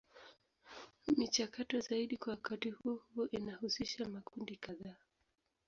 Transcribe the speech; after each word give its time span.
Michakato 1.17 1.79
zaidi 1.79 2.17
kwa 2.17 2.29
wakati 2.31 2.69
huo 2.69 3.03
huo 3.15 3.27
inahusisha 3.27 4.09
makundi 4.09 4.55
kadhaa. 4.55 4.95